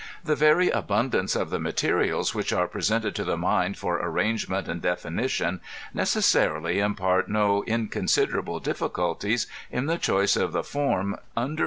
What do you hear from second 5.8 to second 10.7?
necessarily impart no inconsiderable difiiculties in the choice of the